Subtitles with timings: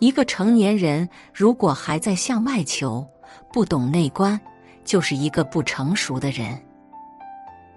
[0.00, 3.06] 一个成年人如果还在向外求，
[3.52, 4.38] 不懂内观，
[4.84, 6.60] 就是一个不成熟的人。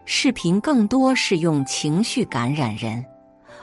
[0.06, 3.06] 视频更多是用情绪感染人，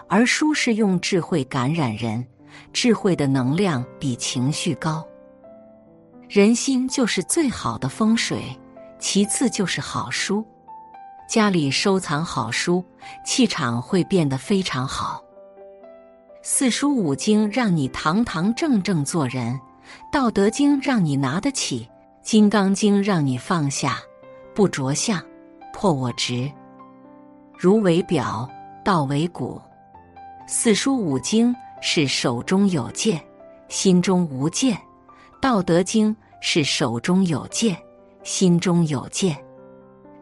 [0.08, 2.24] 而书是用智慧感染人。
[2.72, 5.06] 智慧的能量比情绪高。
[6.28, 8.42] 人心就是最好的风水，
[8.98, 10.44] 其次就是好书。
[11.28, 12.84] 家里收藏好书，
[13.24, 15.22] 气场会变得非常好。
[16.42, 19.52] 四书五经让你堂堂正正做人，
[20.10, 21.80] 《道德经》让你拿得起，
[22.22, 23.98] 《金刚经》让你放下，
[24.54, 25.22] 不着相，
[25.70, 26.50] 破我执。
[27.58, 28.48] 儒为表，
[28.82, 29.60] 道为骨。
[30.46, 33.20] 四书五经是手中有剑，
[33.68, 34.74] 心中无剑；
[35.42, 36.10] 《道德经》
[36.40, 37.76] 是手中有剑，
[38.22, 39.34] 心中有剑；《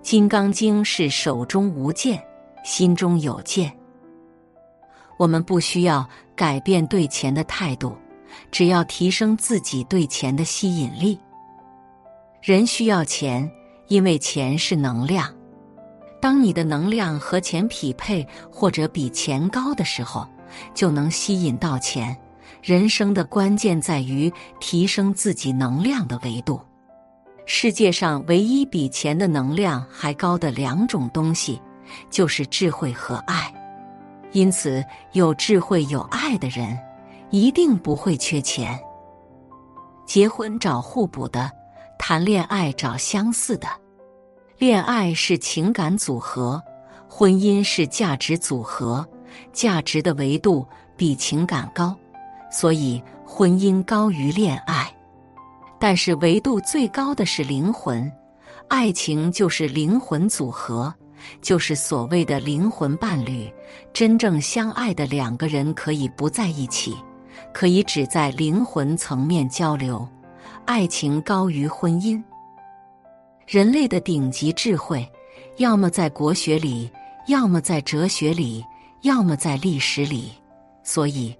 [0.02, 2.20] 金刚经》是手中无剑，
[2.64, 3.72] 心中有剑。
[5.18, 7.94] 我们不需要改变对钱的态度，
[8.50, 11.18] 只要提升自己对钱的吸引力。
[12.40, 13.50] 人需要钱，
[13.88, 15.30] 因为钱是能量。
[16.20, 20.26] 当你的能量和钱匹配，或者比钱高的时候，
[20.72, 22.16] 就能吸引到钱。
[22.62, 26.60] 人生的关键在于提升自己能量的维度。
[27.46, 31.60] 世界上唯一比钱的能量还高的两种东西，
[32.10, 33.52] 就是智慧和爱。
[34.32, 36.78] 因此，有智慧、有爱的人，
[37.30, 38.78] 一定不会缺钱。
[40.06, 41.50] 结婚找互补的，
[41.98, 43.66] 谈恋爱找相似的。
[44.58, 46.62] 恋爱是情感组合，
[47.08, 49.06] 婚姻是价值组合。
[49.52, 51.94] 价值的维度比情感高，
[52.50, 54.90] 所以婚姻高于恋爱。
[55.78, 58.10] 但是维度最高的是灵魂，
[58.68, 60.92] 爱情就是灵魂组合。
[61.40, 63.50] 就是所谓的灵魂伴侣，
[63.92, 66.96] 真正相爱的两个人可以不在一起，
[67.52, 70.06] 可以只在灵魂层面交流。
[70.64, 72.22] 爱情高于婚姻。
[73.46, 75.10] 人类的顶级智慧，
[75.56, 76.90] 要么在国学里，
[77.26, 78.64] 要么在哲学里，
[79.02, 80.32] 要么在历史里。
[80.82, 81.34] 所以，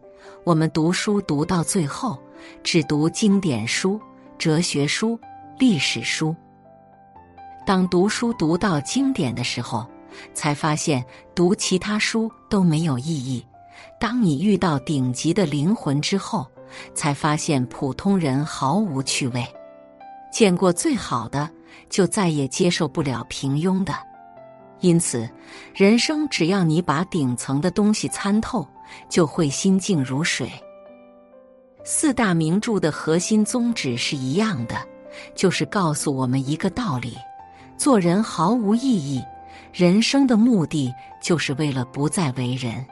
[0.45, 2.19] 我们读书读到最后，
[2.63, 4.01] 只读经典书、
[4.39, 5.19] 哲学书、
[5.59, 6.35] 历史书。
[7.69, 9.87] 当读书读到经典的时候，
[10.33, 13.45] 才发现读其他书都没有意义。
[14.01, 16.47] 当你遇到顶级的灵魂之后，
[16.95, 19.47] 才发现普通人毫无趣味。
[20.33, 21.47] 见过最好的，
[21.91, 23.93] 就再也接受不了平庸的。
[24.81, 25.29] 因此，
[25.75, 28.67] 人生只要你把顶层的东西参透，
[29.11, 30.51] 就会心静如水。
[31.85, 34.75] 四大名著的核心宗旨是一样的，
[35.35, 37.15] 就是告诉我们一个道理。
[37.79, 39.25] 做人毫无意义，
[39.73, 42.85] 人生的目的就是为了不再为人。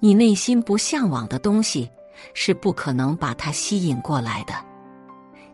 [0.00, 1.88] 你内心不向往的东西，
[2.34, 4.52] 是不可能把它吸引过来的。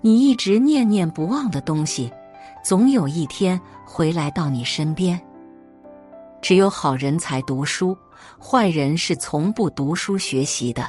[0.00, 2.10] 你一直念念不忘的东西，
[2.64, 5.20] 总有一天回来到你身边。
[6.40, 7.94] 只有好人才读书，
[8.42, 10.88] 坏人是从不读书学习的，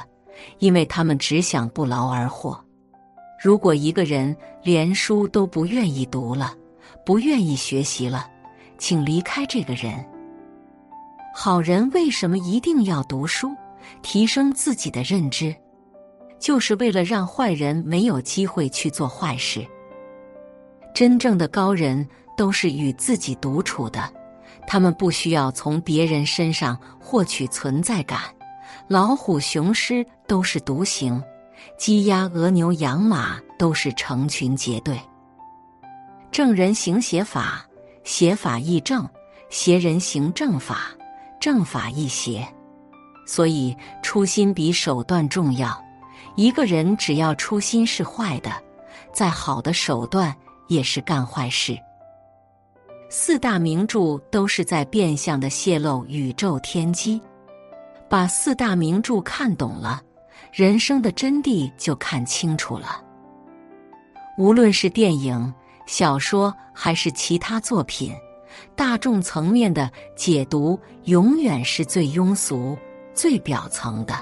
[0.60, 2.58] 因为他们只想不劳而获。
[3.38, 6.54] 如果一个人连书都不愿意读了，
[7.04, 8.28] 不愿意学习了，
[8.78, 10.04] 请离开这个人。
[11.34, 13.50] 好人为什么一定要读书，
[14.02, 15.54] 提升自己的认知？
[16.38, 19.66] 就是为了让坏人没有机会去做坏事。
[20.94, 22.06] 真正的高人
[22.36, 24.12] 都是与自己独处的，
[24.66, 28.20] 他们不需要从别人身上获取存在感。
[28.88, 31.22] 老虎、雄狮都是独行，
[31.78, 35.00] 鸡、鸭、鹅、牛、羊、马都是成群结队。
[36.32, 37.62] 正人行邪法，
[38.04, 39.04] 邪法亦正；
[39.50, 40.86] 邪人行正法，
[41.38, 42.48] 正法亦邪。
[43.26, 45.78] 所以初心比手段重要。
[46.34, 48.50] 一个人只要初心是坏的，
[49.12, 50.34] 再好的手段
[50.68, 51.78] 也是干坏事。
[53.10, 57.20] 四大名著都是在变相的泄露宇宙天机。
[58.08, 60.00] 把四大名著看懂了，
[60.50, 63.04] 人生的真谛就看清楚了。
[64.38, 65.52] 无论是电影。
[65.86, 68.14] 小说还是其他作品，
[68.74, 72.76] 大众层面的解读永远是最庸俗、
[73.12, 74.14] 最表层的。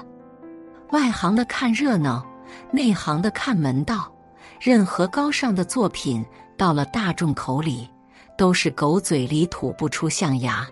[0.91, 2.25] 外行的看热闹，
[2.71, 4.11] 内行的看门道。
[4.59, 6.23] 任何高尚的作品
[6.55, 7.89] 到了大众口里，
[8.37, 10.67] 都是狗嘴里吐不出象牙。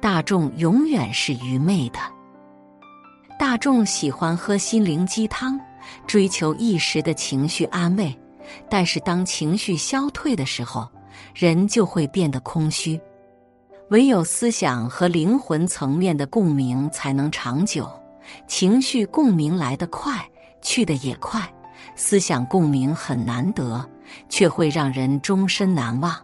[0.00, 1.98] 大众永远是愚昧的。
[3.38, 5.58] 大众喜欢喝心灵鸡汤，
[6.06, 8.16] 追求一时的情绪安慰。
[8.68, 10.88] 但是，当情绪消退的时候，
[11.34, 13.00] 人就会变得空虚。
[13.90, 17.88] 唯有思想和灵魂层面的共鸣才能长久。
[18.46, 20.24] 情绪共鸣来得快，
[20.62, 21.42] 去的也快，
[21.96, 23.84] 思想共鸣很难得，
[24.28, 26.14] 却会让人终身难忘。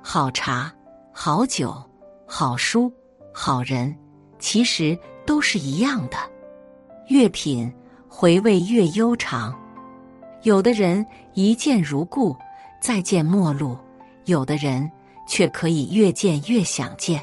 [0.00, 0.72] 好茶、
[1.12, 1.74] 好酒、
[2.24, 2.90] 好书、
[3.34, 3.94] 好人，
[4.38, 6.16] 其实都是一样的，
[7.08, 7.70] 越品
[8.08, 9.54] 回味越悠长。
[10.46, 11.04] 有的人
[11.34, 12.36] 一见如故，
[12.80, 13.76] 再见陌路；
[14.26, 14.88] 有的人
[15.26, 17.20] 却可以越见越想见。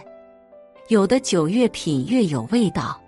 [0.90, 3.02] 有的酒越品越有味道，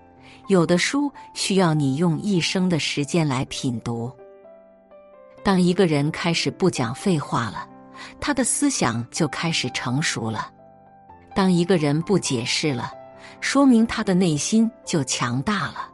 [0.47, 4.09] 有的书需要你用一生的时间来品读。
[5.43, 7.67] 当一个人开始不讲废话了，
[8.21, 10.49] 他的思想就开始成熟了；
[11.35, 12.89] 当一个人不解释了，
[13.41, 15.89] 说明他的内心就强大了。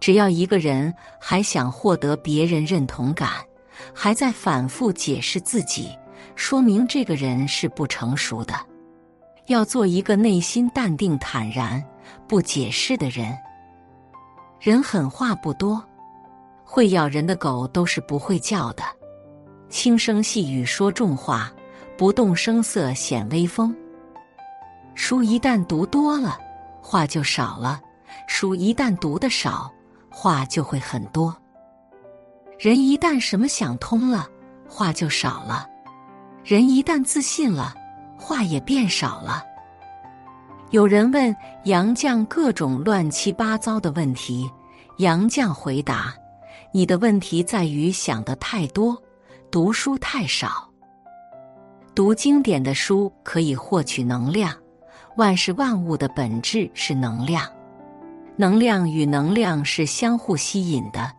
[0.00, 3.30] 只要一个人还想获得别人认同感，
[3.94, 5.90] 还在反复解释自己，
[6.36, 8.54] 说明这个人是不成熟的。
[9.46, 11.82] 要做一个内心淡定坦然、
[12.26, 13.36] 不解释的人。
[14.58, 15.82] 人狠话不多，
[16.64, 18.82] 会咬人的狗都是不会叫的。
[19.68, 21.52] 轻声细语说重话，
[21.98, 23.74] 不动声色显威风。
[24.94, 26.38] 书一旦读多了，
[26.80, 27.80] 话就少了；
[28.28, 29.70] 书一旦读的少，
[30.14, 31.36] 话就会很多。
[32.58, 34.28] 人一旦什么想通了，
[34.68, 35.68] 话就少了；
[36.44, 37.74] 人一旦自信了。
[38.16, 39.42] 话也变少了。
[40.70, 44.50] 有人问杨绛各种乱七八糟的问题，
[44.96, 46.14] 杨绛回答
[46.72, 48.96] ：“你的问题在于想的太多，
[49.50, 50.66] 读书太少。
[51.94, 54.54] 读经典的书可以获取能量，
[55.16, 57.46] 万事万物的本质是能量，
[58.36, 61.10] 能量与能量是相互吸引的，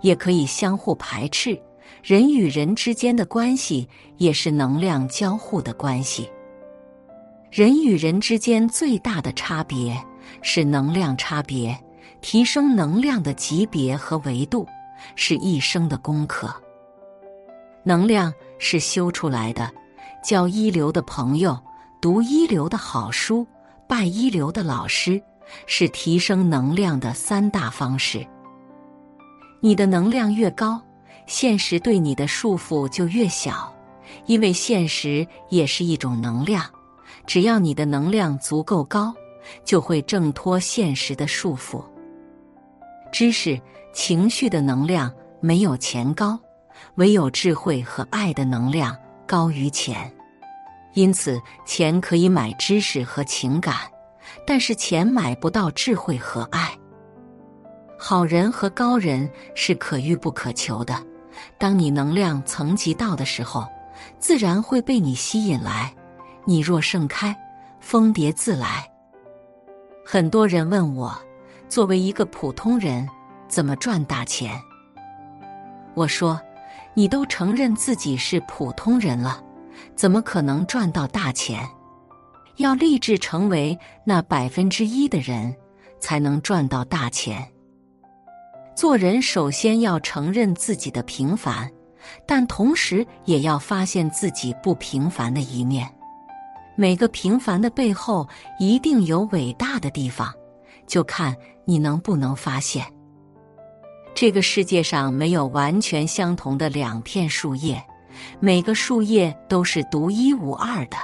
[0.00, 1.60] 也可以相互排斥。
[2.02, 6.30] 人与人之间的关系也是能量交互的关系。”
[7.52, 9.94] 人与人之间最大的差别
[10.40, 11.78] 是能量差别，
[12.22, 14.66] 提升能量的级别和维度
[15.16, 16.50] 是一生的功课。
[17.84, 19.70] 能量是修出来的，
[20.24, 21.58] 交一流的朋友，
[22.00, 23.46] 读一流的好书，
[23.86, 25.22] 拜一流的老师，
[25.66, 28.26] 是提升能量的三大方式。
[29.60, 30.80] 你的能量越高，
[31.26, 33.72] 现实对你的束缚就越小，
[34.26, 36.64] 因为现实也是一种能量。
[37.26, 39.14] 只要你的能量足够高，
[39.64, 41.84] 就会挣脱现实的束缚。
[43.12, 43.60] 知识、
[43.92, 46.38] 情绪的能量没有钱高，
[46.96, 48.96] 唯有智慧和爱的能量
[49.26, 50.12] 高于钱。
[50.94, 53.76] 因此，钱可以买知识和情感，
[54.46, 56.70] 但是钱买不到智慧和爱。
[57.98, 60.94] 好人和高人是可遇不可求的。
[61.58, 63.66] 当你能量层级到的时候，
[64.18, 65.94] 自然会被你吸引来。
[66.44, 67.36] 你若盛开，
[67.80, 68.90] 蜂蝶自来。
[70.04, 71.16] 很多人问我，
[71.68, 73.08] 作为一个普通人，
[73.48, 74.60] 怎么赚大钱？
[75.94, 76.40] 我说，
[76.94, 79.40] 你都承认自己是普通人了，
[79.94, 81.64] 怎么可能赚到大钱？
[82.56, 85.54] 要立志成为那百分之一的人，
[85.98, 87.46] 才能赚到大钱。
[88.74, 91.70] 做人首先要承认自己的平凡，
[92.26, 95.88] 但同时也要发现自己不平凡的一面。
[96.74, 98.26] 每个平凡的背后
[98.58, 100.32] 一定有伟大的地方，
[100.86, 102.84] 就看你能不能发现。
[104.14, 107.82] 这个世界上没有完全相同的两片树叶，
[108.40, 110.96] 每个树叶都是独一无二的。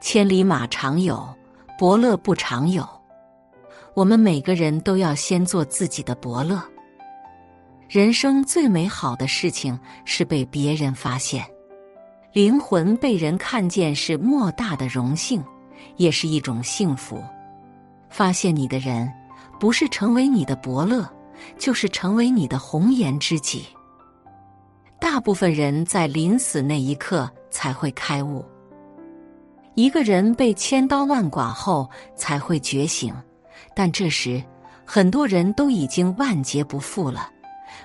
[0.00, 1.28] 千里马常有，
[1.78, 2.88] 伯乐不常有。
[3.94, 6.62] 我们每个人都要先做自己的伯乐。
[7.86, 11.44] 人生最美好的事情是被别人发现。
[12.32, 15.44] 灵魂被人看见是莫大的荣幸，
[15.96, 17.22] 也是一种幸福。
[18.08, 19.12] 发现你的人，
[19.58, 21.06] 不是成为你的伯乐，
[21.58, 23.66] 就是成为你的红颜知己。
[24.98, 28.44] 大部分人在临死那一刻才会开悟。
[29.74, 33.14] 一个人被千刀万剐后才会觉醒，
[33.74, 34.42] 但这时
[34.84, 37.30] 很多人都已经万劫不复了。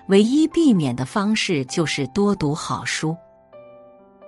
[0.08, 3.16] 唯一避免的方式就是多读好书。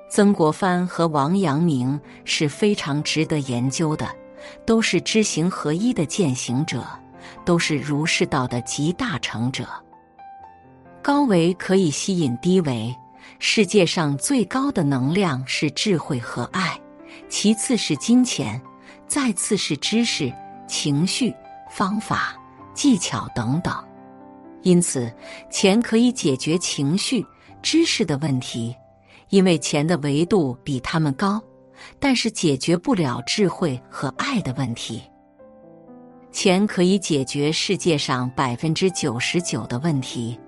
[0.09, 4.07] 曾国藩和王阳明是非常值得研究的，
[4.65, 6.85] 都是知行合一的践行者，
[7.43, 9.67] 都是儒释道的集大成者。
[11.01, 12.95] 高维可以吸引低维，
[13.39, 16.79] 世界上最高的能量是智慧和爱，
[17.29, 18.61] 其次是金钱，
[19.07, 20.33] 再次是知识、
[20.67, 21.33] 情绪、
[21.69, 22.35] 方法、
[22.73, 23.73] 技巧等等。
[24.63, 25.13] 因此，
[25.49, 27.25] 钱可以解决情绪、
[27.61, 28.75] 知识的问题。
[29.29, 31.41] 因为钱的维度比他们高，
[31.99, 35.03] 但是解决不了智慧和爱的问题。
[36.31, 40.39] 钱可以解决世界上百分之九十九的问题，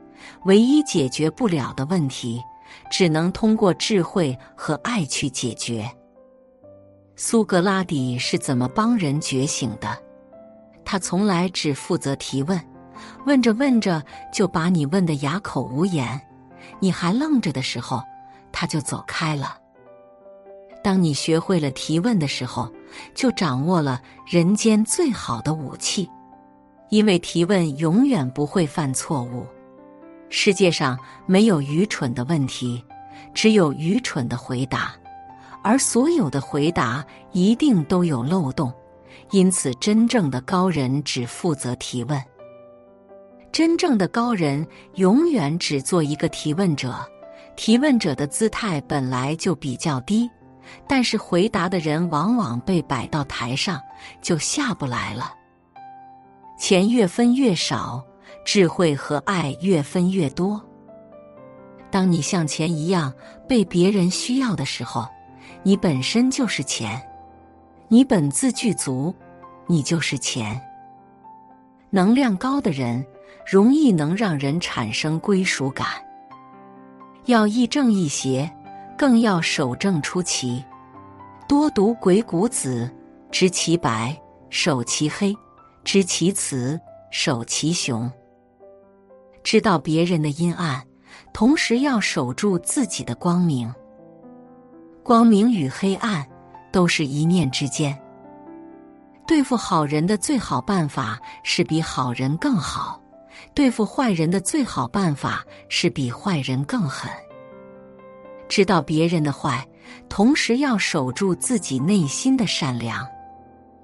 [0.46, 2.42] 唯一解决不了的问题，
[2.90, 5.86] 只能通过智慧和爱去解决。
[7.22, 10.02] 苏格拉底是怎么帮人觉醒的？
[10.86, 12.58] 他从来只负责提问，
[13.26, 16.22] 问着问着就把你问得哑口无言，
[16.80, 18.02] 你还愣着的时候，
[18.54, 19.58] 他就走开了。
[20.82, 22.72] 当你学会了提问的时候，
[23.14, 26.10] 就掌握了人间最好的武器，
[26.88, 29.46] 因为提问永远不会犯错误。
[30.30, 32.82] 世界上没有愚蠢的问题，
[33.34, 34.94] 只有愚蠢的回答，
[35.64, 38.74] 而所有的回答一定都有漏洞。
[39.32, 42.22] 因此，真正的高人只负责提问。
[43.52, 46.96] 真正的高人永远只做一个提问者，
[47.56, 50.30] 提问者的姿态本来就比较低，
[50.88, 53.82] 但是回答的人往往被摆到台上，
[54.22, 55.34] 就下不来了。
[56.58, 58.04] 钱越分越少。
[58.46, 60.60] 智慧和爱越分越多。
[61.92, 63.14] 当你像钱一样
[63.48, 65.06] 被别人需要的时候，
[65.64, 67.02] 你本身就是钱，
[67.88, 69.14] 你本自具足，
[69.68, 70.60] 你就是钱。
[71.90, 73.06] 能量高的人
[73.46, 75.88] 容易能让人产生归属感。
[77.26, 78.50] 要亦正亦邪，
[78.98, 80.64] 更要守正出奇。
[81.48, 82.90] 多读《鬼谷子》，
[83.32, 84.16] 知其白，
[84.50, 85.34] 守其黑；
[85.84, 86.80] 知其雌，
[87.12, 88.10] 守其雄。
[89.44, 90.84] 知道别人的阴暗，
[91.34, 93.74] 同时要守住自己的光明。
[95.10, 96.24] 光明与黑暗
[96.72, 98.00] 都是一念之间。
[99.26, 103.02] 对付好人的最好办法是比好人更好；
[103.56, 107.12] 对付坏人的最好办法是比坏人更狠。
[108.48, 109.68] 知道别人的坏，
[110.10, 113.04] 同时要守住自己内心的善良。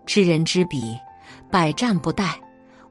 [0.05, 0.95] 知人知彼，
[1.49, 2.35] 百战不殆。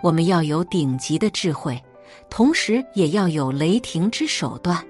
[0.03, 1.81] 我们要有顶级的智慧。
[2.29, 4.85] 同时也要有雷霆之手段，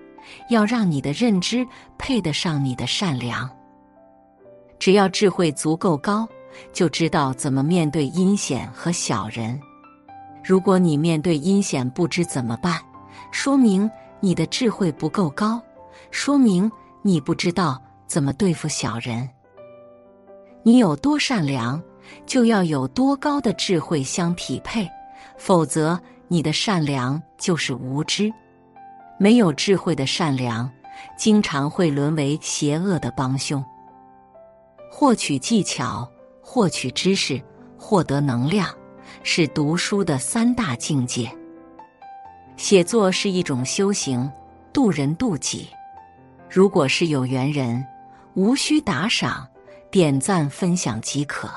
[0.48, 1.66] 要让你的认知
[1.98, 3.50] 配得上你的善良。
[4.78, 6.28] 只要智慧足够高，
[6.72, 9.58] 就知道怎么面对阴险和小人。
[10.42, 12.80] 如果你面对阴险不知怎么办，
[13.30, 13.90] 说明
[14.20, 15.60] 你的智慧不够高，
[16.10, 16.70] 说明
[17.02, 19.28] 你不知道怎么对付小人。
[20.62, 21.82] 你有多善良，
[22.26, 24.88] 就要有多高的智慧相匹配，
[25.36, 26.00] 否则。
[26.26, 28.32] 你的善良就是无知，
[29.18, 30.70] 没有智慧的善良，
[31.16, 33.64] 经常会沦为邪恶的帮凶。
[34.90, 36.08] 获取技巧、
[36.40, 37.40] 获取知识、
[37.78, 38.68] 获得能量，
[39.22, 41.30] 是读书的三大境界。
[42.56, 44.30] 写作是一种修行，
[44.72, 45.68] 渡人渡己。
[46.48, 47.84] 如果是有缘人，
[48.34, 49.46] 无需打赏、
[49.90, 51.48] 点赞、分享即可，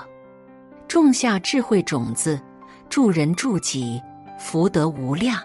[0.88, 2.42] 种下智慧种子，
[2.90, 4.02] 助人助己。
[4.40, 5.40] 福德无量。